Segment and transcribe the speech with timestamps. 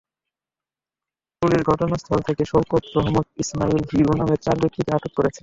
[1.41, 5.39] Police ঘটনাস্থল থেকে শওকত, রছমত, ইসমাইল, হিরু নামের চার ব্যক্তিকে আটক করেছে।